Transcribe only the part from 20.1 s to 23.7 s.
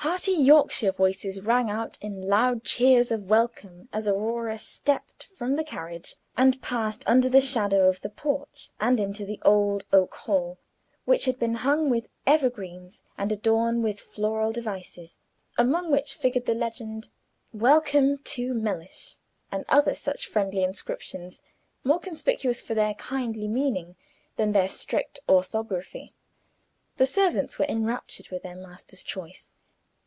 friendly inscriptions, more conspicuous for their kindly